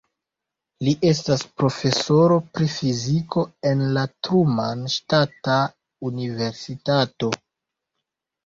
Li 0.85 0.93
estas 1.09 1.41
profesoro 1.61 2.37
pri 2.55 2.69
fiziko 2.77 3.43
en 3.73 3.83
la 3.99 4.07
Truman 4.29 4.83
Ŝtata 4.95 5.59
Universitato. 6.11 7.31